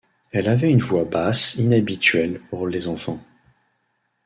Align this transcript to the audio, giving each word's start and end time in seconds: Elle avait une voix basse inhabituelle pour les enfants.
Elle 0.31 0.47
avait 0.47 0.71
une 0.71 0.79
voix 0.81 1.03
basse 1.03 1.57
inhabituelle 1.57 2.41
pour 2.49 2.67
les 2.67 2.87
enfants. 2.87 3.21